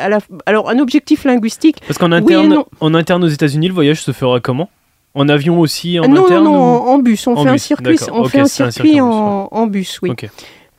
alors 0.46 0.70
un 0.70 0.80
objectif 0.80 1.24
linguistique. 1.24 1.78
Parce 1.88 1.98
qu'en 1.98 2.12
interne, 2.12 2.64
en 2.82 2.94
interne 2.94 3.24
aux 3.24 3.30
États-Unis, 3.30 3.70
le 3.70 3.74
voyage 3.74 4.02
se 4.02 4.12
fera 4.12 4.42
comment? 4.42 4.70
En 5.16 5.30
avion 5.30 5.60
aussi, 5.60 6.00
en 6.00 6.08
non, 6.08 6.26
interne 6.26 6.44
Non, 6.44 6.54
non, 6.54 6.88
en, 6.88 7.00
bus. 7.00 7.26
On 7.26 7.36
fait 7.38 7.50
un 7.50 7.58
circuit, 7.58 7.98
on 8.12 8.26
fait 8.26 8.42
un 8.42 8.46
circuit, 8.46 9.00
en, 9.02 9.68
bus, 9.68 10.00
oui. 10.04 10.12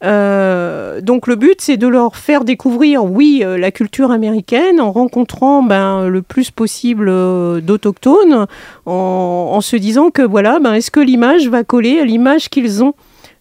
Euh, 0.04 1.00
donc 1.00 1.26
le 1.26 1.36
but, 1.36 1.60
c'est 1.60 1.78
de 1.78 1.88
leur 1.88 2.16
faire 2.16 2.44
découvrir, 2.44 3.04
oui, 3.04 3.42
euh, 3.42 3.56
la 3.56 3.70
culture 3.70 4.10
américaine 4.10 4.80
en 4.80 4.92
rencontrant 4.92 5.62
ben, 5.62 6.06
le 6.08 6.20
plus 6.20 6.50
possible 6.50 7.08
euh, 7.08 7.60
d'autochtones, 7.60 8.46
en, 8.84 9.60
se 9.62 9.76
disant 9.76 10.10
que 10.10 10.22
voilà, 10.22 10.58
ben, 10.58 10.74
est-ce 10.74 10.90
que 10.90 11.00
l'image 11.00 11.48
va 11.48 11.64
coller 11.64 11.98
à 11.98 12.04
l'image 12.04 12.50
qu'ils 12.50 12.84
ont 12.84 12.94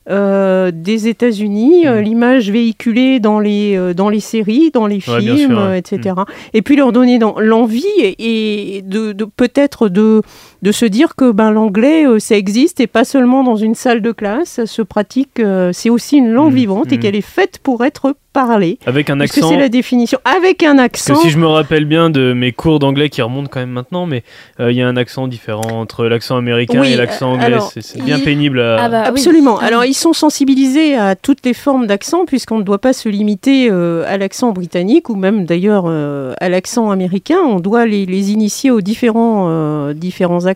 des 0.07 1.07
États-Unis, 1.07 1.87
euh, 1.87 1.99
mm. 1.99 2.03
l'image 2.03 2.51
véhiculée 2.51 3.19
dans 3.19 3.39
les, 3.39 3.93
dans 3.95 4.09
les 4.09 4.19
séries, 4.19 4.69
dans 4.71 4.85
les 4.85 4.99
films, 4.99 5.73
etc. 5.75 6.15
Mm. 6.15 6.23
Et 6.53 6.61
puis 6.61 6.75
leur 6.75 6.91
donner 6.91 7.19
l'envie 7.39 7.85
et, 7.99 8.83
de, 8.85 9.13
peut-être 9.35 9.89
de, 9.89 10.21
de 10.65 10.71
se 10.71 10.85
dire 10.85 11.15
que 11.15 11.31
ben, 11.31 11.51
l'anglais, 11.51 12.05
ça 12.19 12.35
existe 12.35 12.79
et 12.79 12.87
pas 12.87 13.05
seulement 13.05 13.43
dans 13.43 13.55
une 13.55 13.75
salle 13.75 14.01
de 14.01 14.11
classe, 14.11 14.49
ça 14.49 14.65
se 14.65 14.81
pratique, 14.81 15.41
c'est 15.71 15.89
aussi 15.89 16.17
une 16.17 16.31
langue 16.31 16.53
mmh, 16.53 16.55
vivante 16.55 16.91
et 16.91 16.97
mmh. 16.97 16.99
qu'elle 16.99 17.15
est 17.15 17.21
faite 17.21 17.59
pour 17.61 17.85
être 17.85 18.15
parler. 18.35 18.77
Avec 18.85 19.09
un 19.09 19.21
accent. 19.21 19.49
C'est 19.49 19.57
la 19.57 19.69
définition. 19.69 20.19
Avec 20.25 20.61
un 20.61 20.77
accent. 20.77 21.15
si 21.15 21.29
je 21.29 21.37
me 21.37 21.47
rappelle 21.47 21.85
bien 21.85 22.09
de 22.09 22.33
mes 22.33 22.51
cours 22.51 22.79
d'anglais 22.79 23.09
qui 23.09 23.21
remontent 23.21 23.47
quand 23.49 23.61
même 23.61 23.71
maintenant, 23.71 24.05
mais 24.05 24.23
euh, 24.59 24.71
il 24.71 24.77
y 24.77 24.81
a 24.81 24.87
un 24.87 24.97
accent 24.97 25.29
différent 25.29 25.69
entre 25.71 26.05
l'accent 26.05 26.35
américain 26.35 26.83
et 26.83 26.97
l'accent 26.97 27.31
anglais. 27.33 27.57
C'est 27.79 28.03
bien 28.03 28.19
pénible. 28.19 28.59
Ah 28.59 28.89
bah 28.89 29.03
Absolument. 29.03 29.57
Ah 29.61 29.67
alors 29.67 29.85
ils 29.85 29.93
sont 29.93 30.11
sensibilisés 30.11 30.97
à 30.97 31.15
toutes 31.15 31.45
les 31.45 31.53
formes 31.53 31.87
d'accent 31.87 32.25
puisqu'on 32.25 32.57
ne 32.57 32.63
doit 32.63 32.79
pas 32.79 32.91
se 32.91 33.07
limiter 33.07 33.69
euh, 33.71 34.03
à 34.05 34.17
l'accent 34.17 34.51
britannique 34.51 35.09
ou 35.09 35.15
même 35.15 35.45
d'ailleurs 35.45 35.85
euh, 35.87 36.33
à 36.41 36.49
l'accent 36.49 36.91
américain. 36.91 37.39
On 37.45 37.61
doit 37.61 37.85
les, 37.85 38.05
les 38.05 38.31
initier 38.31 38.69
aux 38.69 38.81
différents, 38.81 39.93
différents 39.93 40.45
accents. 40.45 40.54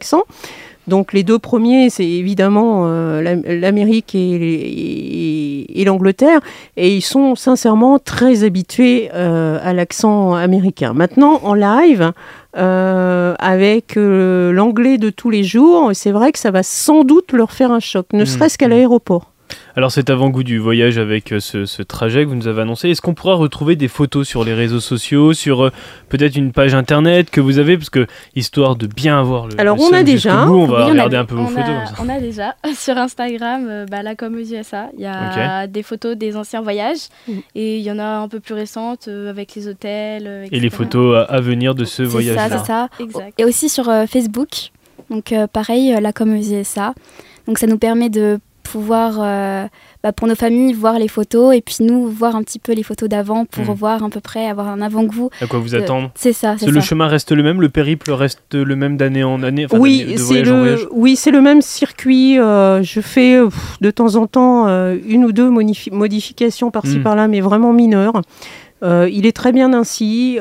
Donc 0.89 1.13
les 1.13 1.24
deux 1.24 1.38
premiers, 1.38 1.89
c'est 1.91 2.08
évidemment 2.08 2.86
euh, 2.88 3.22
l'Amérique 3.22 4.15
et, 4.15 5.84
l'Angleterre, 5.86 6.41
et 6.75 6.94
ils 6.94 7.01
sont 7.01 7.36
sincèrement 7.36 8.00
très 8.00 8.44
habitués 8.44 9.10
euh, 9.13 9.60
à 9.63 9.74
l'accent 9.74 10.34
américain. 10.34 10.94
Maintenant, 10.94 11.39
en 11.44 11.53
live, 11.53 12.12
euh, 12.58 13.36
avec 13.39 13.96
l'anglais 13.96 14.98
de 14.98 15.10
tous 15.10 15.29
les 15.29 15.44
jours, 15.44 15.91
c'est 15.94 16.12
vrai 16.12 16.32
que 16.32 16.39
ça 16.39 16.51
va 16.51 16.63
sans 16.63 17.03
doute 17.03 17.34
leur 17.34 17.51
faire 17.51 17.72
un 17.72 17.79
choc, 17.79 18.08
ne 18.13 18.24
mmh, 18.24 18.25
serait-ce 18.25 18.58
qu'à 18.58 18.68
mmh. 18.68 18.72
l'aéroport. 18.72 19.28
Alors 19.75 19.91
cet 19.91 20.10
avant-goût 20.10 20.44
du 20.44 20.60
voyage 20.60 20.98
avec 20.98 21.32
euh, 21.32 21.39
ce, 21.39 21.82
trajet 21.84 22.24
que 22.24 22.29
vous 22.29 22.36
nous 22.36 22.48
avez 22.48 22.62
annoncé, 22.62 22.89
est-ce 22.89 23.01
qu'on 23.01 23.13
pourra 23.13 23.36
retrouver 23.36 23.75
des 23.75 23.88
photos 23.88 24.27
sur 24.27 24.44
les 24.44 24.53
réseaux 24.53 24.79
sociaux, 24.79 25.34
sur 25.34 25.65
euh, 25.65 25.72
peut-être 26.10 26.36
une 26.36 26.51
page 26.51 26.74
internet 26.75 27.29
que 27.29 27.39
vous 27.39 27.60
avez, 27.60 27.77
parce 27.77 27.89
que 27.89 28.08
histoire 28.36 28.75
de 28.75 28.88
bien 28.88 29.20
avoir 29.20 29.48
le. 29.48 29.60
Alors 29.60 29.79
on 29.79 29.94
a 29.94 30.03
déjà. 30.03 30.50
on 30.50 30.65
va 30.65 30.86
regarder 30.86 31.18
un 31.18 31.25
peu 31.25 31.36
vos 31.36 31.46
photos. 31.48 31.94
on 32.00 32.10
a 32.10 32.20
déjà 32.20 32.56
sur 32.74 32.98
Instagram, 32.98 33.68
euh, 33.70 33.86
bah, 33.86 34.03
là 34.03 34.15
comme 34.15 34.36
aux 34.36 34.53
USA, 34.53 34.89
il 34.98 35.03
y 35.03 35.06
a 35.06 35.68
des 35.68 35.84
photos 35.84 36.18
des 36.18 36.36
anciens 36.36 36.62
voyages 36.62 37.08
mm. 37.27 37.34
et 37.56 37.77
il 37.77 37.84
y 37.84 37.91
en 37.91 38.00
a 38.00 38.18
un 38.18 38.27
peu 38.27 38.39
plus 38.39 38.56
récentes 38.56 39.08
avec 39.08 39.56
les 39.56 39.68
hôtels. 39.68 40.48
Et 40.51 40.60
les 40.60 40.70
photos 40.70 41.25
à, 41.29 41.39
venir 41.39 41.75
de 41.75 41.86
ce 41.86 42.03
voyage-là. 42.03 42.44
C'est 42.44 42.50
ça, 42.50 42.60
c'est 42.60 42.68
ça. 42.68 42.89
Exact. 43.00 43.39
Et 43.39 43.46
aussi 43.46 43.70
sur 43.70 43.86
Facebook, 44.08 44.72
donc 45.10 45.34
pareil, 45.53 45.96
là 46.01 46.12
comme 46.12 46.38
aux 46.38 46.41
USA. 46.41 46.94
Donc 47.48 47.58
ça 47.58 47.68
nous 47.68 47.77
permet 47.77 48.10
de 48.10 48.39
pouvoir, 48.72 49.20
euh, 49.20 49.68
bah, 50.04 50.12
pour 50.12 50.28
nos 50.28 50.36
familles, 50.36 50.74
voir 50.74 51.00
les 51.00 51.08
photos 51.08 51.56
et 51.56 51.62
puis 51.62 51.78
nous, 51.82 52.08
voir 52.08 52.36
un 52.36 52.44
petit 52.44 52.60
peu 52.60 52.74
les 52.74 52.84
photos 52.84 53.10
d'avant 53.10 53.46
pour 53.46 53.66
hmm. 53.66 53.78
voir 53.78 54.04
à 54.04 54.10
peu 54.10 54.20
près, 54.20 54.48
avoir 54.48 54.68
un 54.68 54.82
avant-goût. 54.82 55.30
À 55.42 55.48
quoi 55.48 55.60
vous 55.60 55.76
attendre 55.76 56.12
C'est 56.16 56.34
ça. 56.34 56.56
Le 56.66 56.82
chemin 56.82 57.08
reste 57.08 57.32
le 57.32 57.42
même, 57.42 57.62
le 57.62 57.70
périple 57.70 58.12
reste 58.12 58.54
le 58.54 58.76
même 58.76 58.98
d'année 58.98 59.24
en 59.24 59.42
année 59.44 59.66
Oui, 59.74 60.16
c'est 60.18 60.44
le, 60.44 60.88
oui, 60.92 61.16
c'est 61.16 61.32
le 61.32 61.42
même 61.42 61.62
circuit. 61.62 62.40
Euh, 62.40 62.84
je 62.84 63.02
fais 63.02 63.40
de 63.82 63.92
temps 63.92 64.16
en 64.16 64.28
temps 64.28 64.68
euh, 64.68 64.98
une 65.08 65.26
ou 65.26 65.32
deux 65.32 65.50
modifications 65.50 66.72
par-ci 66.72 67.00
hmm. 67.00 67.04
par-là, 67.04 67.28
mais 67.28 67.42
vraiment 67.42 67.74
mineures. 67.74 68.22
il 68.84 69.26
est 69.26 69.36
très 69.36 69.52
bien 69.52 69.74
ainsi 69.74 70.40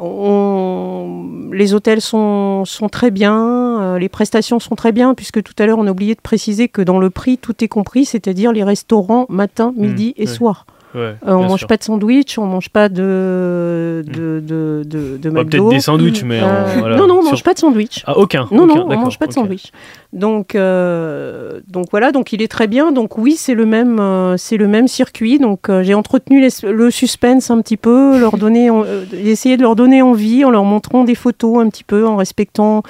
les 0.00 1.74
hôtels 1.74 2.00
sont, 2.00 2.64
très 2.90 3.10
bien, 3.10 3.80
euh, 3.80 3.98
les 3.98 4.08
prestations 4.08 4.60
sont 4.60 4.74
très 4.74 4.92
bien, 4.92 5.14
puisque 5.14 5.42
tout 5.42 5.54
à 5.58 5.66
l'heure 5.66 5.78
on 5.78 5.86
a 5.86 5.90
oublié 5.90 6.14
de 6.14 6.20
préciser 6.20 6.68
que 6.68 6.82
dans 6.82 6.98
le 6.98 7.10
prix 7.10 7.38
tout 7.38 7.64
est 7.64 7.68
compris, 7.68 8.04
c'est-à-dire 8.04 8.52
les 8.52 8.64
restaurants 8.64 9.26
matin, 9.28 9.72
mmh, 9.76 9.80
midi 9.80 10.14
et 10.16 10.26
soir. 10.26 10.66
Euh, 10.96 11.14
on 11.22 11.44
mange 11.44 11.66
pas 11.66 11.76
de 11.76 11.82
sandwich, 11.82 12.38
on 12.38 12.46
mange 12.46 12.70
pas 12.70 12.88
de 12.88 14.04
de 14.06 14.40
de, 14.40 14.82
de, 14.84 15.16
de 15.18 15.30
Peut-être 15.30 15.68
des 15.68 15.80
sandwichs, 15.80 16.24
mais 16.24 16.40
euh, 16.42 16.96
non 16.96 17.06
non, 17.06 17.20
on 17.20 17.24
mange 17.24 17.42
pas 17.42 17.54
de 17.54 17.58
sandwich. 17.58 18.02
Ah 18.06 18.16
aucun. 18.16 18.48
Non 18.50 18.66
non, 18.66 18.86
on 18.88 18.96
mange 18.96 19.18
pas 19.18 19.26
de 19.26 19.32
sandwich. 19.32 19.72
Donc 20.12 20.54
euh, 20.54 21.60
donc 21.68 21.86
voilà, 21.90 22.12
donc 22.12 22.32
il 22.32 22.42
est 22.42 22.48
très 22.48 22.66
bien. 22.66 22.92
Donc 22.92 23.18
oui, 23.18 23.36
c'est 23.36 23.54
le 23.54 23.66
même 23.66 24.00
c'est 24.38 24.56
le 24.56 24.66
même 24.68 24.88
circuit. 24.88 25.38
Donc 25.38 25.70
j'ai 25.82 25.94
entretenu 25.94 26.46
le 26.64 26.90
suspense 26.90 27.50
un 27.50 27.60
petit 27.60 27.76
peu, 27.76 28.18
leur 28.18 28.38
donner, 28.38 28.70
essayer 29.12 29.56
de 29.56 29.62
leur 29.62 29.76
donner 29.76 30.02
envie 30.02 30.44
en 30.44 30.50
leur 30.50 30.64
montrant 30.64 31.04
des 31.04 31.14
photos 31.14 31.58
un 31.58 31.68
petit 31.68 31.84
peu, 31.84 32.06
en 32.06 32.16
respectant 32.16 32.82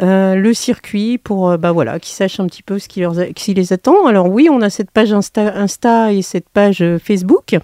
euh, 0.00 0.34
le 0.34 0.54
circuit 0.54 1.18
pour 1.18 1.50
euh, 1.50 1.56
bah 1.56 1.72
voilà, 1.72 2.00
qu'ils 2.00 2.14
sachent 2.14 2.40
un 2.40 2.46
petit 2.46 2.62
peu 2.62 2.78
ce 2.78 2.88
qui, 2.88 3.00
leur 3.00 3.14
les 3.14 3.72
attend. 3.72 4.06
Alors 4.06 4.28
oui, 4.28 4.48
on 4.50 4.60
a 4.60 4.70
cette 4.70 4.90
page 4.90 5.12
Insta, 5.12 5.54
Insta 5.56 6.12
et 6.12 6.22
cette 6.22 6.48
page 6.48 6.82
euh, 6.82 6.98
Facebook, 6.98 7.56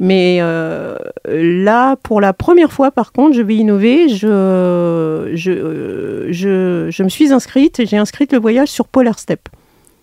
mais 0.00 0.38
là, 0.38 1.96
pour 1.96 2.20
la 2.20 2.32
première 2.32 2.72
fois, 2.72 2.90
par 2.92 3.12
contre, 3.12 3.36
je 3.36 3.42
vais 3.42 3.56
innover. 3.56 4.08
Je, 4.08 5.32
je, 5.34 6.28
je, 6.30 6.88
je 6.90 7.02
me 7.02 7.08
suis 7.08 7.32
inscrite, 7.32 7.84
j'ai 7.84 7.96
inscrite 7.96 8.32
le 8.32 8.38
voyage 8.38 8.68
sur 8.68 8.86
Polar 8.86 9.18
Step. 9.18 9.48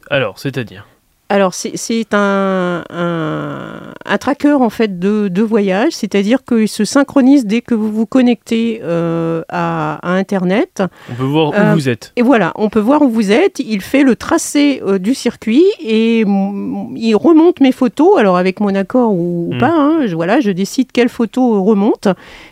Alors, 0.10 0.38
c'est-à-dire? 0.38 0.86
Alors, 1.27 1.55
c'est 1.55 2.13
un, 2.13 2.84
un, 2.91 4.17
tracker 4.20 4.53
en 4.53 4.70
fait 4.70 5.00
de, 5.00 5.27
de 5.27 5.41
voyage, 5.41 5.94
c'est-à-dire 5.94 6.44
qu'il 6.46 6.67
se 6.67 6.86
synchronise 6.86 7.48
dès 7.48 7.62
que 7.62 7.74
vous 7.74 7.91
vous 7.91 8.05
connectez 8.05 8.79
euh, 8.84 9.41
à, 9.50 10.00
Internet. 10.03 10.84
On 11.10 11.15
peut 11.15 11.24
voir 11.24 11.50
où 11.50 11.53
euh, 11.55 11.74
vous 11.74 11.89
êtes. 11.89 12.13
Et 12.15 12.22
voilà, 12.22 12.51
on 12.55 12.70
peut 12.70 12.79
voir 12.79 13.01
où 13.01 13.10
vous 13.10 13.32
êtes. 13.32 13.60
Il 13.60 13.82
fait 13.82 14.03
le 14.03 14.15
tracé 14.15 14.84
euh, 14.86 15.00
du 15.00 15.15
circuit 15.15 15.65
et 15.79 16.20
il 16.20 17.15
remonte 17.15 17.60
mes 17.60 17.72
photos. 17.72 18.20
Alors, 18.20 18.38
avec 18.38 18.60
mon 18.60 18.75
accord 18.75 19.12
ou, 19.12 19.50
hmm. 19.51 19.58
pas, 19.58 19.74
hein, 19.74 20.05
je, 20.05 20.13
voilà, 20.15 20.41
je 20.41 20.51
décide 20.51 20.91
quelle 20.91 21.10
photo 21.10 21.63
remonte. 21.63 22.08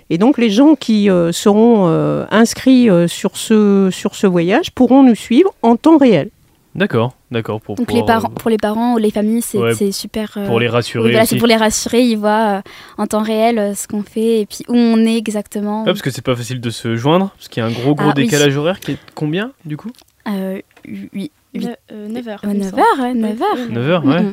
Et 0.09 0.17
donc, 0.17 0.39
les 0.39 0.49
gens 0.49 0.73
qui 0.73 1.09
seront 1.31 1.87
inscrits 2.31 2.89
sur, 3.07 3.37
ce, 3.37 3.89
sur 3.91 4.15
ce 4.15 4.25
voyage 4.25 4.71
pourront 4.71 5.03
nous 5.03 5.15
suivre 5.15 5.53
en 5.61 5.75
temps 5.75 5.97
réel. 5.97 6.29
D'accord, 6.75 7.15
d'accord. 7.29 7.61
Pour, 7.61 7.75
Donc 7.75 7.91
les 7.91 8.03
parents, 8.03 8.29
pour 8.29 8.49
les 8.49 8.57
parents 8.57 8.95
ou 8.95 8.97
les 8.97 9.11
familles, 9.11 9.43
c'est 9.43 9.91
super. 9.91 10.33
Euh, 10.37 10.47
pour 10.47 10.59
les 10.59 10.67
rassurer. 10.67 11.25
c'est 11.25 11.37
pour 11.37 11.47
les 11.47 11.55
rassurer. 11.55 12.01
Ils 12.01 12.17
voient 12.17 12.57
euh, 12.57 12.61
en 12.97 13.05
temps 13.05 13.21
réel 13.21 13.59
euh, 13.59 13.75
ce 13.75 13.87
qu'on 13.87 14.01
fait 14.01 14.41
et 14.41 14.45
puis 14.45 14.65
où 14.67 14.75
on 14.75 14.97
est 15.05 15.17
exactement. 15.17 15.83
parce 15.83 16.01
que 16.01 16.09
c'est 16.09 16.23
pas 16.23 16.35
facile 16.35 16.61
de 16.61 16.69
se 16.71 16.95
joindre, 16.95 17.29
parce 17.37 17.47
qu'il 17.47 17.61
y 17.61 17.65
a 17.65 17.69
un 17.69 17.71
gros 17.71 17.93
gros 17.93 18.09
ah, 18.09 18.13
décalage 18.13 18.57
horaire 18.57 18.79
qui 18.79 18.93
est 18.93 18.97
combien 19.13 19.51
du 19.65 19.77
coup? 19.77 19.91
Oui. 20.25 21.31
9 21.53 21.67
heures. 22.27 22.39
9 22.43 22.73
heures, 22.73 23.13
9 23.13 23.41
heures. 23.41 23.69
9 23.69 23.89
heures, 23.89 24.05
ouais. 24.05 24.23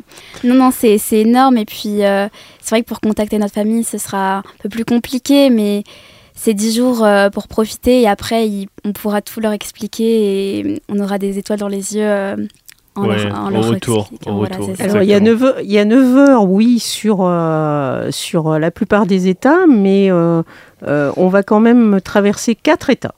Non, 0.43 0.55
non, 0.55 0.71
c'est 0.71 0.99
énorme. 1.13 1.59
Et 1.59 1.67
puis, 1.67 1.99
c'est 1.99 2.71
vrai 2.71 2.83
que 2.83 2.89
pour 2.89 3.01
contacter 3.01 3.39
notre 3.39 3.53
famille, 3.53 3.85
ce 3.85 3.99
sera 3.99 4.39
un 4.39 4.43
peu 4.63 4.71
plus 4.71 4.87
compliqué, 4.87 5.51
mais 5.51 5.85
c'est 6.43 6.55
dix 6.55 6.75
jours 6.75 7.05
euh, 7.05 7.29
pour 7.29 7.49
profiter 7.49 8.01
et 8.01 8.09
après 8.09 8.49
on 8.87 8.93
pourra 8.95 9.21
tout 9.21 9.41
leur 9.41 9.53
expliquer 9.53 10.59
et 10.59 10.83
on 10.89 10.99
aura 10.99 11.19
des 11.19 11.37
étoiles 11.37 11.59
dans 11.59 11.69
les 11.69 11.97
yeux 11.97 12.03
euh, 12.03 12.35
en 12.95 13.07
leur, 13.07 13.55
au 13.55 13.69
retour. 13.69 14.09
Alors 14.79 15.03
il 15.03 15.09
y 15.09 15.13
a 15.13 15.21
9 15.21 15.45
heures, 15.45 15.61
il 15.61 15.71
y 15.71 15.79
a 15.79 15.85
9 15.85 16.17
heures 16.17 16.45
oui 16.45 16.79
sur, 16.79 17.19
euh, 17.21 18.11
sur 18.11 18.59
la 18.59 18.71
plupart 18.71 19.05
des 19.05 19.29
États, 19.29 19.67
mais 19.69 20.11
on 20.11 21.29
va 21.29 21.43
quand 21.43 21.61
même 21.61 22.01
traverser 22.01 22.55
quatre 22.55 22.89
États. 22.89 23.15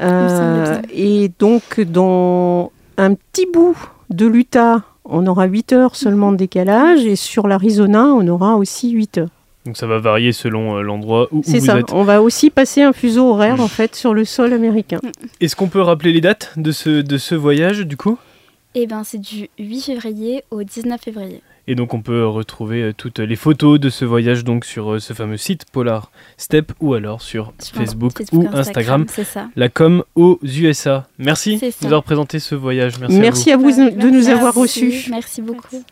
et 0.00 1.30
donc 1.38 1.80
dans 1.80 2.72
un 2.96 3.14
petit 3.14 3.46
bout 3.52 3.78
de 4.10 4.26
l'Utah, 4.26 4.82
on 5.04 5.28
aura 5.28 5.44
8 5.44 5.72
heures 5.74 5.94
seulement 5.94 6.32
de 6.32 6.38
décalage 6.38 7.06
et 7.06 7.14
sur 7.14 7.46
l'Arizona, 7.46 8.06
on 8.06 8.26
aura 8.26 8.56
aussi 8.56 8.90
8 8.90 9.18
heures. 9.18 9.35
Donc 9.66 9.76
ça 9.76 9.86
va 9.86 9.98
varier 9.98 10.32
selon 10.32 10.76
euh, 10.76 10.82
l'endroit 10.82 11.28
où, 11.32 11.42
vous 11.42 11.56
êtes. 11.56 11.60
C'est 11.60 11.66
ça. 11.66 11.80
On 11.92 12.04
va 12.04 12.22
aussi 12.22 12.50
passer 12.50 12.82
un 12.82 12.92
fuseau 12.92 13.28
horaire 13.28 13.60
en 13.60 13.68
fait 13.68 13.96
sur 13.96 14.14
le 14.14 14.24
sol 14.24 14.52
américain. 14.52 15.00
Est-ce 15.40 15.56
qu'on 15.56 15.68
peut 15.68 15.80
rappeler 15.80 16.12
les 16.12 16.20
dates 16.20 16.52
de 16.56 16.70
ce, 16.70 17.02
de 17.02 17.18
ce 17.18 17.34
voyage 17.34 17.80
du 17.80 17.96
coup? 17.96 18.16
Eh 18.74 18.86
bien 18.86 19.02
c'est 19.02 19.18
du 19.18 19.48
8 19.58 19.80
février 19.80 20.44
au 20.50 20.62
19 20.62 21.00
février. 21.00 21.42
Et 21.68 21.74
donc 21.74 21.94
on 21.94 22.00
peut 22.00 22.24
retrouver 22.24 22.82
euh, 22.82 22.92
toutes 22.96 23.18
les 23.18 23.34
photos 23.34 23.80
de 23.80 23.90
ce 23.90 24.04
voyage 24.04 24.44
donc 24.44 24.64
sur 24.64 24.92
euh, 24.92 24.98
ce 25.00 25.14
fameux 25.14 25.36
site 25.36 25.64
Polar 25.72 26.12
Step 26.36 26.72
ou 26.78 26.94
alors 26.94 27.20
sur, 27.20 27.52
Facebook, 27.60 28.22
ou 28.32 28.46
Instagram, 28.52 29.04
la 29.56 29.68
com 29.68 30.04
aux 30.14 30.38
USA. 30.44 31.08
Merci 31.18 31.56
de 31.56 31.66
nous 31.80 31.86
avoir 31.86 32.04
présenté 32.04 32.38
ce 32.38 32.54
voyage. 32.54 33.00
Merci, 33.00 33.50
à 33.50 33.56
vous, 33.56 33.72
de 33.72 34.10
nous 34.10 34.28
avoir 34.28 34.54
reçus. 34.54 35.06
Merci 35.10 35.42
beaucoup. 35.42 35.82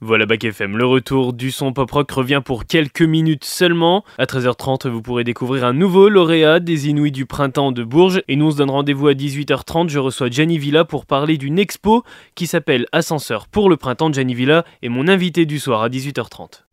Voilà 0.00 0.26
Bac 0.26 0.42
FM, 0.42 0.76
le 0.76 0.84
retour 0.84 1.32
du 1.32 1.52
son 1.52 1.72
pop 1.72 1.88
rock 1.88 2.10
revient 2.10 2.42
pour 2.44 2.66
quelques 2.66 3.00
minutes 3.00 3.44
seulement. 3.44 4.04
À 4.18 4.24
13h30, 4.24 4.88
vous 4.88 5.00
pourrez 5.00 5.22
découvrir 5.22 5.64
un 5.64 5.72
nouveau 5.72 6.08
lauréat 6.08 6.58
des 6.58 6.88
Inouïs 6.88 7.12
du 7.12 7.26
printemps 7.26 7.70
de 7.70 7.84
Bourges. 7.84 8.20
Et 8.26 8.34
nous, 8.34 8.46
on 8.46 8.50
se 8.50 8.56
donne 8.56 8.70
rendez-vous 8.70 9.06
à 9.06 9.12
18h30. 9.12 9.88
Je 9.88 10.00
reçois 10.00 10.28
Gianni 10.28 10.58
Villa 10.58 10.84
pour 10.84 11.06
parler 11.06 11.38
d'une 11.38 11.60
expo 11.60 12.02
qui 12.34 12.48
s'appelle 12.48 12.86
Ascenseur 12.90 13.46
pour 13.46 13.70
le 13.70 13.76
printemps. 13.76 14.12
Gianni 14.12 14.34
Villa 14.34 14.64
est 14.82 14.88
mon 14.88 15.06
invité 15.06 15.46
du 15.46 15.60
soir 15.60 15.82
à 15.82 15.88
18h30. 15.88 16.64